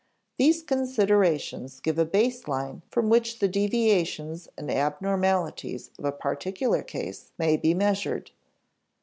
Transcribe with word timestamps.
These 0.39 0.63
considerations 0.63 1.79
give 1.79 1.99
a 1.99 2.05
base 2.07 2.47
line 2.47 2.81
from 2.89 3.07
which 3.07 3.37
the 3.37 3.47
deviations 3.47 4.49
and 4.57 4.71
abnormalities 4.71 5.91
of 5.99 6.05
a 6.05 6.11
particular 6.11 6.81
case 6.81 7.31
may 7.37 7.55
be 7.55 7.75
measured. 7.75 8.31